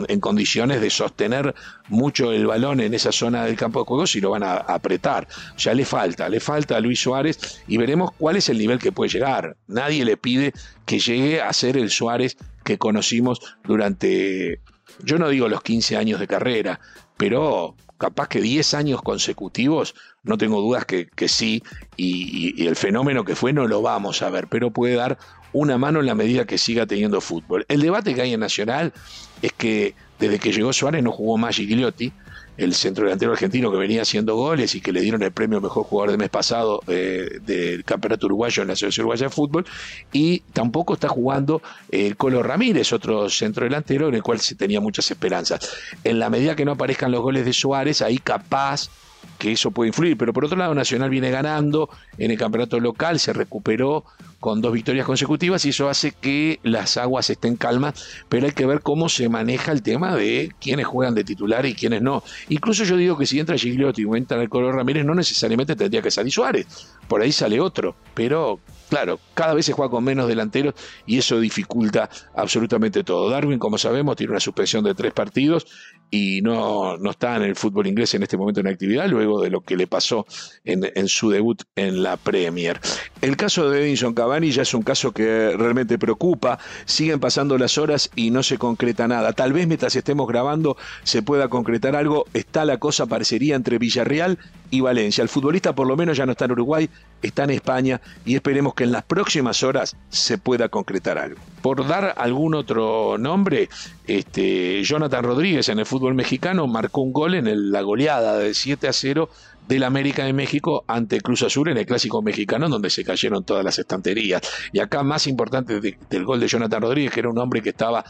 en 0.08 0.20
condiciones 0.22 0.80
de 0.80 0.90
sostener 0.90 1.54
mucho 1.90 2.32
el 2.32 2.48
balón 2.48 2.80
en 2.80 2.94
esa 2.94 3.12
zona 3.12 3.44
del 3.44 3.58
campo 3.58 3.80
de 3.80 3.86
juego 3.86 4.08
si 4.08 4.22
lo 4.22 4.30
van 4.30 4.44
a, 4.44 4.54
apretar. 4.54 5.28
O 5.54 5.60
sea, 5.60 5.74
le 5.74 5.84
falta, 5.84 6.30
le 6.30 6.40
falta 6.40 6.78
a 6.78 6.80
Luis 6.80 7.02
Suárez 7.02 7.64
y 7.68 7.76
veremos 7.76 8.12
cuál 8.18 8.38
es 8.38 8.48
el 8.48 8.58
nivel 8.58 8.80
que 8.80 8.94
puede 8.94 9.12
llegar. 9.12 9.58
Nadie 9.68 10.06
le 10.06 10.16
pide 10.16 10.54
que 10.86 11.00
llegue 11.00 11.42
a 11.42 11.52
ser 11.52 11.76
el 11.76 11.90
Suárez 11.90 12.38
que 12.64 12.78
conocimos 12.78 13.42
durante, 13.66 14.62
yo 15.04 15.18
no 15.18 15.28
digo 15.28 15.50
los 15.50 15.62
15 15.64 15.98
años 15.98 16.22
de 16.22 16.28
carrera, 16.28 16.80
pero 17.18 17.76
capaz 17.98 18.28
que 18.28 18.42
10 18.42 18.74
años 18.74 19.02
consecutivos, 19.02 19.96
no 20.24 20.38
tengo 20.38 20.62
dudas 20.62 20.86
que, 20.86 21.28
sí, 21.28 21.64
y, 21.96 22.66
el 22.68 22.76
fenómeno 22.76 23.24
que 23.24 23.36
fue 23.36 23.54
no 23.54 23.68
lo 23.68 23.82
vamos 23.82 24.22
a 24.22 24.30
ver, 24.30 24.48
pero 24.48 24.72
puede 24.72 24.96
dar 24.96 25.18
una 25.54 25.78
mano 25.78 26.00
en 26.02 26.06
la 26.06 26.16
medida 26.16 26.46
que 26.46 26.58
siga 26.58 26.86
teniendo 26.86 27.22
fútbol. 27.22 27.66
El 27.70 27.82
debate 27.82 28.14
que 28.14 28.22
hay 28.22 28.34
en 28.34 28.40
Nacional 28.42 28.94
es 29.42 29.54
que 29.54 29.96
desde 30.20 30.40
que 30.40 30.52
llegó 30.52 30.74
Suárez 30.74 31.04
no 31.04 31.12
jugó 31.12 31.38
más 31.38 31.56
Gigliotti, 31.56 32.12
el 32.58 32.74
centro 32.74 33.06
delantero 33.06 33.34
argentino 33.34 33.72
que 33.72 33.78
venía 33.78 34.02
haciendo 34.02 34.36
goles 34.36 34.76
y 34.76 34.82
que 34.82 34.92
le 34.92 35.02
dieron 35.02 35.22
el 35.24 35.32
premio 35.32 35.60
mejor 35.60 35.84
jugador 35.84 36.12
del 36.12 36.20
mes 36.20 36.30
pasado 36.30 36.82
eh, 36.88 37.40
del 37.42 37.84
campeonato 37.84 38.28
uruguayo 38.28 38.62
en 38.62 38.68
la 38.68 38.74
Asociación 38.74 39.06
Uruguaya 39.06 39.26
de 39.26 39.30
Fútbol, 39.30 39.66
y 40.12 40.40
tampoco 40.54 40.94
está 40.94 41.08
jugando 41.08 41.62
el 41.92 42.16
Colo 42.18 42.44
Ramírez, 42.44 42.94
otro 42.94 43.30
centro 43.30 43.66
delantero 43.66 44.08
en 44.08 44.16
el 44.16 44.24
cual 44.24 44.40
se 44.40 44.56
tenía 44.56 44.80
muchas 44.80 45.10
esperanzas. 45.12 45.70
En 46.04 46.20
la 46.20 46.30
medida 46.30 46.56
que 46.56 46.66
no 46.66 46.74
aparezcan 46.74 47.12
los 47.12 47.22
goles 47.22 47.46
de 47.46 47.54
Suárez, 47.54 48.02
ahí 48.02 48.18
capaz 48.18 48.90
que 49.38 49.52
eso 49.52 49.72
puede 49.72 49.90
influir. 49.90 50.18
Pero 50.18 50.34
por 50.34 50.46
otro 50.46 50.58
lado, 50.58 50.74
Nacional 50.74 51.10
viene 51.10 51.32
ganando 51.32 51.90
en 52.18 52.32
el 52.32 52.38
campeonato 52.38 52.80
local, 52.80 53.20
se 53.20 53.34
recuperó 53.34 54.06
con 54.46 54.62
dos 54.62 54.74
victorias 54.74 55.08
consecutivas 55.08 55.66
y 55.66 55.70
eso 55.70 55.90
hace 55.90 56.12
que 56.12 56.60
las 56.62 56.98
aguas 56.98 57.32
estén 57.32 57.56
calmas, 57.56 57.96
pero 58.30 58.46
hay 58.46 58.52
que 58.52 58.68
ver 58.68 58.82
cómo 58.82 59.10
se 59.10 59.28
maneja 59.28 59.72
el 59.72 59.82
tema 59.82 60.16
de 60.16 60.52
quiénes 60.62 60.86
juegan 60.86 61.16
de 61.16 61.24
titular 61.24 61.66
y 61.66 61.74
quiénes 61.74 62.04
no. 62.04 62.22
Incluso 62.50 62.84
yo 62.84 62.96
digo 62.96 63.18
que 63.18 63.26
si 63.26 63.40
entra 63.40 63.58
Gigliotti 63.58 64.06
o 64.06 64.16
entra 64.16 64.40
el 64.40 64.48
color 64.48 64.76
Ramírez, 64.76 65.04
no 65.04 65.16
necesariamente 65.16 65.76
tendría 65.76 66.04
que 66.04 66.12
salir 66.12 66.32
Suárez, 66.32 66.68
por 67.08 67.24
ahí 67.24 67.32
sale 67.32 67.60
otro, 67.60 67.96
pero 68.14 68.60
Claro, 68.90 69.20
cada 69.34 69.54
vez 69.54 69.66
se 69.66 69.74
juega 69.74 69.90
con 69.90 70.04
menos 70.04 70.28
delanteros 70.28 70.76
y 71.06 71.18
eso 71.18 71.40
dificulta 71.40 72.10
absolutamente 72.36 73.04
todo. 73.04 73.30
Darwin, 73.30 73.58
como 73.58 73.78
sabemos, 73.78 74.16
tiene 74.16 74.32
una 74.32 74.40
suspensión 74.40 74.84
de 74.84 74.94
tres 74.94 75.12
partidos 75.12 75.66
y 76.12 76.42
no, 76.42 76.98
no 76.98 77.12
está 77.12 77.36
en 77.36 77.44
el 77.44 77.56
fútbol 77.56 77.88
inglés 77.88 78.14
en 78.14 78.22
este 78.22 78.38
momento 78.38 78.60
en 78.60 78.68
actividad, 78.68 79.10
luego 79.10 79.42
de 79.42 79.50
lo 79.50 79.62
que 79.62 79.76
le 79.76 79.88
pasó 79.88 80.28
en, 80.64 80.90
en 80.94 81.08
su 81.08 81.32
debut 81.32 81.64
en 81.76 82.04
la 82.04 82.16
Premier. 82.18 82.80
El 83.22 83.36
caso 83.38 83.70
de 83.70 83.84
Edinson 83.84 84.14
Cavani 84.14 84.35
ya 84.44 84.62
es 84.62 84.74
un 84.74 84.82
caso 84.82 85.12
que 85.12 85.56
realmente 85.58 85.98
preocupa. 85.98 86.60
Siguen 86.86 87.20
pasando 87.20 87.58
las 87.58 87.78
horas 87.78 88.10
y 88.16 88.32
no 88.32 88.44
se 88.44 88.58
concreta 88.58 89.08
nada. 89.08 89.34
Tal 89.34 89.54
vez 89.54 89.68
mientras 89.68 89.96
estemos 89.96 90.28
grabando 90.28 90.78
se 91.04 91.22
pueda 91.22 91.48
concretar 91.48 91.96
algo. 91.96 92.26
Está 92.34 92.66
la 92.66 92.78
cosa, 92.78 93.06
parecería, 93.06 93.56
entre 93.56 93.78
Villarreal 93.78 94.38
y 94.70 94.82
Valencia. 94.82 95.22
El 95.22 95.30
futbolista 95.30 95.74
por 95.74 95.88
lo 95.88 95.96
menos 95.96 96.18
ya 96.18 96.26
no 96.26 96.34
está 96.34 96.46
en 96.46 96.52
Uruguay, 96.52 96.90
está 97.22 97.44
en 97.44 97.52
España 97.52 98.02
y 98.26 98.36
esperemos 98.36 98.74
que 98.74 98.84
en 98.84 98.92
las 98.92 99.04
próximas 99.04 99.64
horas 99.64 99.96
se 100.10 100.38
pueda 100.38 100.70
concretar 100.70 101.18
algo. 101.18 101.40
Por 101.62 101.88
dar 101.88 102.14
algún 102.18 102.56
otro 102.56 103.18
nombre, 103.18 103.70
este, 104.06 104.84
Jonathan 104.84 105.24
Rodríguez 105.24 105.70
en 105.70 105.80
el 105.80 105.86
fútbol 105.86 106.14
mexicano 106.14 106.68
marcó 106.68 107.02
un 107.02 107.14
gol 107.14 107.36
en 107.36 107.72
la 107.72 107.82
goleada 107.82 108.38
de 108.38 108.54
7 108.54 108.88
a 108.88 108.94
0 108.94 109.30
del 109.68 109.84
América 109.84 110.26
de 110.26 110.34
México 110.34 110.84
ante 110.88 111.22
Cruz 111.22 111.44
Azul 111.44 111.70
en 111.70 111.78
el 111.78 111.86
clásico 111.86 112.22
mexicano, 112.22 112.70
donde 112.70 112.90
se 112.90 113.04
cayeron 113.04 113.44
todas 113.44 113.64
las 113.64 113.80
estanterías. 113.80 114.42
Y 114.72 114.80
acá 114.80 115.04
más 115.04 115.28
importante 115.28 115.80
del 115.80 116.26
gol 116.26 116.40
de 116.40 116.48
Jonathan 116.48 116.82
Rodríguez, 116.82 117.12
que 117.12 117.20
era 117.22 117.30
un 117.30 117.38
hombre 117.38 117.62
que 117.62 117.70
estaba 117.70 118.04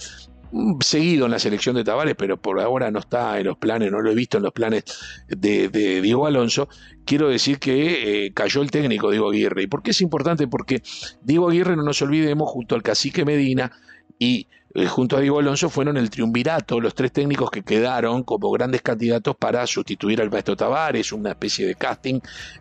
mm, 0.51 0.79
seguido 0.81 1.25
en 1.25 1.31
la 1.31 1.39
selección 1.39 1.75
de 1.75 1.83
Tavares, 1.83 2.15
pero 2.17 2.38
por 2.38 2.59
ahora 2.59 2.91
no 2.91 3.00
está 3.00 3.39
en 3.39 3.47
los 3.47 3.57
planes, 3.57 3.91
no 3.91 4.01
lo 4.01 4.12
he 4.12 4.15
visto 4.15 4.38
en 4.38 4.43
los 4.43 4.53
planes 4.53 4.83
de, 5.27 5.69
Diego 6.01 6.27
Alonso, 6.27 6.67
quiero 7.05 7.29
decir 7.29 7.59
que 7.59 8.25
eh, 8.25 8.33
cayó 8.33 8.62
el 8.62 8.71
técnico 8.71 9.09
Diego 9.09 9.29
Aguirre. 9.29 9.63
¿Y 9.63 9.67
por 9.67 9.81
qué 9.81 9.91
es 9.91 10.01
importante? 10.01 10.47
Porque 10.47 10.81
Diego 11.21 11.50
Aguirre, 11.50 11.75
no 11.75 11.83
nos 11.83 12.01
olvidemos, 12.01 12.50
junto 12.50 12.75
al 12.75 12.83
cacique 12.83 13.25
Medina 13.25 13.71
y 14.19 14.47
eh, 14.75 14.88
junto 14.88 15.15
a 15.15 15.22
Diego 15.22 15.39
Alonso 15.39 15.70
fueron 15.70 15.96
el 15.96 16.10
triunvirato, 16.10 16.82
los 16.82 16.94
tres 16.94 17.13
técnicos 17.13 17.50
que 17.50 17.63
quedaron 17.63 18.24
como 18.24 18.51
grandes 18.51 18.82
candidatos 18.82 19.34
para 19.38 19.65
sustituir 19.65 20.22
al 20.22 20.29
maestro 20.29 20.58
Tavares, 20.58 21.13
una 21.13 21.29
especie 21.29 21.65
de 21.65 21.75
casting 21.75 22.20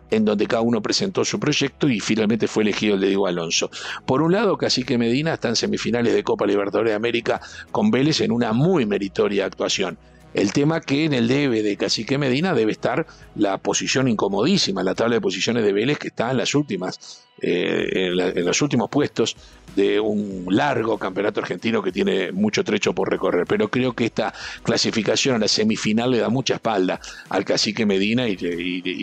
en 0.09 0.23
donde 0.23 0.47
cada 0.47 0.61
uno 0.61 0.81
presentó 0.81 1.25
su 1.25 1.41
proyecto 1.41 1.89
y 1.89 1.99
finalmente 1.99 2.47
fue 2.47 2.63
elegido 2.63 2.95
el 2.95 3.01
de 3.01 3.07
Diego 3.07 3.27
Alonso. 3.27 3.69
Por 4.05 4.21
un 4.21 4.31
lado, 4.31 4.57
Cacique 4.57 4.97
Medina 4.97 5.33
está 5.33 5.49
en 5.49 5.57
semifinales 5.57 6.13
de 6.13 6.23
Copa 6.23 6.45
Libertadores 6.45 6.91
de 6.91 6.95
América 6.95 7.41
con 7.71 7.91
Vélez 7.91 8.21
en 8.21 8.31
una 8.31 8.53
muy 8.53 8.85
meritoria 8.85 9.45
actuación. 9.45 9.97
El 10.35 10.51
tema 10.51 10.81
que 10.81 11.05
en 11.05 11.13
el 11.13 11.29
debe 11.29 11.63
de 11.63 11.77
Cacique 11.77 12.17
Medina 12.17 12.53
debe 12.53 12.73
estar 12.73 13.07
la 13.35 13.57
posición 13.57 14.09
incomodísima, 14.09 14.83
la 14.83 14.93
tabla 14.93 15.15
de 15.15 15.21
posiciones 15.21 15.63
de 15.63 15.71
Vélez 15.71 15.97
que 15.97 16.09
está 16.09 16.29
en 16.31 16.35
las 16.35 16.53
últimas, 16.55 17.23
eh, 17.41 18.11
en 18.11 18.45
los 18.45 18.61
últimos 18.61 18.89
puestos 18.89 19.37
de 19.77 19.97
un 19.97 20.45
largo 20.49 20.97
campeonato 20.97 21.39
argentino 21.39 21.81
que 21.81 21.93
tiene 21.93 22.33
mucho 22.33 22.65
trecho 22.65 22.93
por 22.93 23.09
recorrer. 23.09 23.45
Pero 23.47 23.69
creo 23.69 23.93
que 23.93 24.07
esta 24.07 24.33
clasificación 24.61 25.35
a 25.35 25.39
la 25.39 25.47
semifinal 25.47 26.11
le 26.11 26.17
da 26.17 26.27
mucha 26.27 26.55
espalda 26.55 26.99
al 27.29 27.45
cacique 27.45 27.85
Medina 27.85 28.27
y 28.27 28.35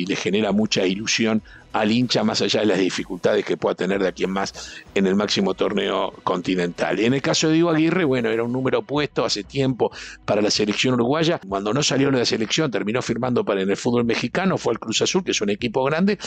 le 0.04 0.16
genera 0.16 0.52
mucha 0.52 0.84
ilusión 0.84 1.42
al 1.72 1.90
hincha 1.90 2.24
más 2.24 2.42
allá 2.42 2.60
de 2.60 2.66
las 2.66 2.78
dificultades 2.78 3.44
que 3.44 3.56
pueda 3.56 3.74
tener 3.74 4.02
de 4.02 4.08
aquí 4.08 4.24
en 4.24 4.30
más 4.30 4.72
en 4.94 5.06
el 5.06 5.14
máximo 5.14 5.54
torneo 5.54 6.12
continental. 6.22 7.00
En 7.00 7.14
el 7.14 7.22
caso 7.22 7.48
de 7.48 7.54
Diego 7.54 7.70
Aguirre, 7.70 8.04
bueno, 8.04 8.28
era 8.28 8.42
un 8.42 8.52
número 8.52 8.82
puesto 8.82 9.24
hace 9.24 9.44
tiempo 9.44 9.90
para 10.24 10.42
la 10.42 10.50
selección 10.50 10.94
uruguaya. 10.94 11.40
Cuando 11.48 11.72
no 11.72 11.82
salió 11.82 12.10
de 12.10 12.18
la 12.18 12.24
selección, 12.24 12.70
terminó 12.70 13.02
firmando 13.02 13.44
para 13.44 13.62
en 13.62 13.70
el 13.70 13.76
fútbol 13.76 14.04
mexicano, 14.04 14.58
fue 14.58 14.74
el 14.74 14.78
Cruz 14.78 15.02
Azul, 15.02 15.24
que 15.24 15.30
es 15.30 15.40
un 15.40 15.50
equipo 15.50 15.84
grande. 15.84 16.18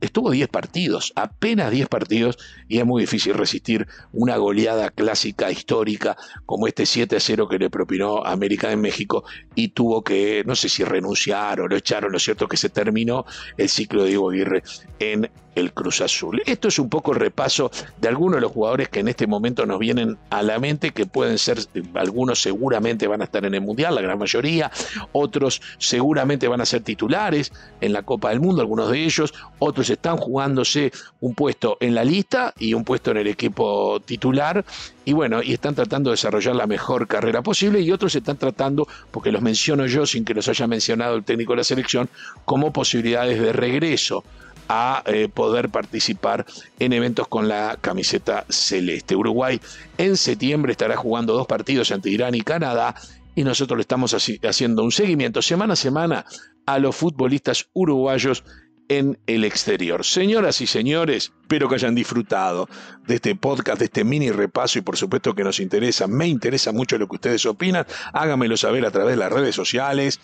Estuvo 0.00 0.30
10 0.30 0.48
partidos, 0.48 1.12
apenas 1.16 1.70
10 1.70 1.88
partidos, 1.88 2.38
y 2.68 2.78
es 2.78 2.86
muy 2.86 3.02
difícil 3.02 3.34
resistir 3.34 3.86
una 4.12 4.36
goleada 4.36 4.90
clásica, 4.90 5.50
histórica, 5.50 6.16
como 6.46 6.66
este 6.66 6.86
7 6.86 7.16
a 7.16 7.20
0 7.20 7.48
que 7.48 7.58
le 7.58 7.70
propinó 7.70 8.24
América 8.24 8.72
en 8.72 8.80
México, 8.80 9.24
y 9.54 9.68
tuvo 9.68 10.02
que, 10.02 10.42
no 10.46 10.54
sé 10.54 10.68
si 10.68 10.84
renunciar 10.84 11.60
o 11.60 11.68
lo 11.68 11.76
echaron, 11.76 12.12
lo 12.12 12.18
cierto 12.18 12.48
que 12.48 12.56
se 12.56 12.68
terminó 12.68 13.24
el 13.56 13.68
ciclo 13.68 14.02
de 14.02 14.08
Diego 14.10 14.30
Aguirre 14.30 14.62
en 14.98 15.30
el 15.54 15.72
Cruz 15.72 16.00
Azul. 16.00 16.42
Esto 16.46 16.68
es 16.68 16.78
un 16.78 16.88
poco 16.88 17.12
repaso 17.12 17.70
de 18.00 18.08
algunos 18.08 18.36
de 18.36 18.42
los 18.42 18.52
jugadores 18.52 18.88
que 18.88 19.00
en 19.00 19.08
este 19.08 19.26
momento 19.26 19.66
nos 19.66 19.78
vienen 19.78 20.16
a 20.30 20.42
la 20.42 20.58
mente, 20.58 20.92
que 20.92 21.06
pueden 21.06 21.38
ser, 21.38 21.58
algunos 21.94 22.40
seguramente 22.40 23.06
van 23.06 23.20
a 23.20 23.24
estar 23.24 23.44
en 23.44 23.54
el 23.54 23.60
Mundial, 23.60 23.94
la 23.94 24.00
gran 24.00 24.18
mayoría, 24.18 24.70
otros 25.12 25.60
seguramente 25.78 26.48
van 26.48 26.60
a 26.60 26.66
ser 26.66 26.82
titulares 26.82 27.52
en 27.80 27.92
la 27.92 28.02
Copa 28.02 28.30
del 28.30 28.40
Mundo, 28.40 28.60
algunos 28.60 28.90
de 28.90 29.04
ellos, 29.04 29.34
otros 29.58 29.90
están 29.90 30.16
jugándose 30.16 30.92
un 31.20 31.34
puesto 31.34 31.76
en 31.80 31.94
la 31.94 32.04
lista 32.04 32.54
y 32.58 32.74
un 32.74 32.84
puesto 32.84 33.10
en 33.10 33.18
el 33.18 33.26
equipo 33.26 34.00
titular, 34.00 34.64
y 35.04 35.12
bueno, 35.12 35.42
y 35.42 35.52
están 35.52 35.74
tratando 35.74 36.10
de 36.10 36.14
desarrollar 36.14 36.54
la 36.54 36.66
mejor 36.66 37.08
carrera 37.08 37.42
posible, 37.42 37.80
y 37.80 37.90
otros 37.90 38.14
están 38.14 38.36
tratando, 38.36 38.86
porque 39.10 39.32
los 39.32 39.42
menciono 39.42 39.86
yo 39.86 40.06
sin 40.06 40.24
que 40.24 40.34
los 40.34 40.48
haya 40.48 40.66
mencionado 40.66 41.16
el 41.16 41.24
técnico 41.24 41.52
de 41.52 41.58
la 41.58 41.64
selección, 41.64 42.08
como 42.44 42.72
posibilidades 42.72 43.40
de 43.40 43.52
regreso 43.52 44.24
a 44.72 45.02
eh, 45.06 45.28
poder 45.28 45.68
participar 45.68 46.46
en 46.78 46.92
eventos 46.92 47.26
con 47.26 47.48
la 47.48 47.76
camiseta 47.80 48.46
celeste. 48.48 49.16
Uruguay 49.16 49.60
en 49.98 50.16
septiembre 50.16 50.70
estará 50.70 50.96
jugando 50.96 51.32
dos 51.32 51.48
partidos 51.48 51.90
ante 51.90 52.08
Irán 52.08 52.36
y 52.36 52.42
Canadá 52.42 52.94
y 53.34 53.42
nosotros 53.42 53.78
le 53.78 53.82
estamos 53.82 54.14
haciendo 54.14 54.84
un 54.84 54.92
seguimiento 54.92 55.42
semana 55.42 55.72
a 55.72 55.76
semana 55.76 56.24
a 56.66 56.78
los 56.78 56.94
futbolistas 56.94 57.66
uruguayos 57.72 58.44
en 58.88 59.18
el 59.26 59.44
exterior. 59.44 60.04
Señoras 60.04 60.60
y 60.60 60.68
señores, 60.68 61.32
espero 61.42 61.68
que 61.68 61.74
hayan 61.74 61.96
disfrutado 61.96 62.68
de 63.08 63.16
este 63.16 63.34
podcast, 63.34 63.80
de 63.80 63.86
este 63.86 64.04
mini 64.04 64.30
repaso 64.30 64.78
y 64.78 64.82
por 64.82 64.96
supuesto 64.96 65.34
que 65.34 65.42
nos 65.42 65.58
interesa, 65.58 66.06
me 66.06 66.28
interesa 66.28 66.70
mucho 66.70 66.96
lo 66.96 67.08
que 67.08 67.16
ustedes 67.16 67.44
opinan, 67.44 67.86
háganmelo 68.12 68.56
saber 68.56 68.86
a 68.86 68.92
través 68.92 69.16
de 69.16 69.20
las 69.20 69.32
redes 69.32 69.56
sociales. 69.56 70.20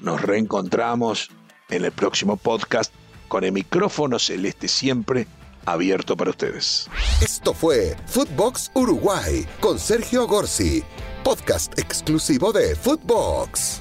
Nos 0.00 0.22
reencontramos 0.22 1.30
en 1.68 1.84
el 1.84 1.92
próximo 1.92 2.38
podcast 2.38 2.94
con 3.30 3.44
el 3.44 3.52
micrófono 3.52 4.18
celeste 4.18 4.68
siempre 4.68 5.26
abierto 5.64 6.16
para 6.16 6.30
ustedes. 6.30 6.90
Esto 7.22 7.54
fue 7.54 7.96
Footbox 8.06 8.72
Uruguay 8.74 9.46
con 9.60 9.78
Sergio 9.78 10.26
Gorsi, 10.26 10.82
podcast 11.22 11.78
exclusivo 11.78 12.52
de 12.52 12.74
Footbox. 12.74 13.80